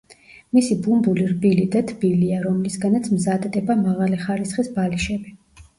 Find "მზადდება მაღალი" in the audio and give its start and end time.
3.19-4.23